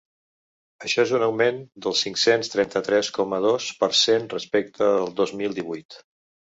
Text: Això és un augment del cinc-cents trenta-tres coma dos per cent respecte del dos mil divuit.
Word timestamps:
Això 0.87 1.03
és 1.07 1.13
un 1.17 1.25
augment 1.25 1.59
del 1.87 1.97
cinc-cents 2.01 2.51
trenta-tres 2.55 3.13
coma 3.19 3.43
dos 3.47 3.71
per 3.85 3.95
cent 4.03 4.27
respecte 4.37 4.93
del 4.99 5.17
dos 5.23 5.41
mil 5.45 5.61
divuit. 5.63 6.03